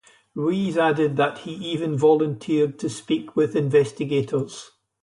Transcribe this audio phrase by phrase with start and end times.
[0.35, 4.71] Ruiz added that he even volunteered to speak with investigators.